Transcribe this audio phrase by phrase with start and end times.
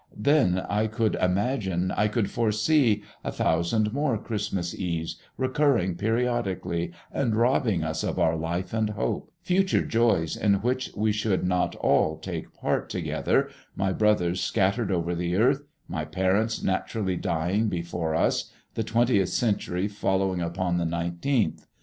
[0.17, 7.35] Then I could imagine, I could foresee, a thousand more Christmas Eves recurring periodically and
[7.35, 12.17] robbing us of our life and hope, future joys in which we should not all
[12.17, 18.51] take part together, my brothers scattered over the earth, my parents naturally dying before us,
[18.73, 21.67] the twentieth century following upon the nineteenth!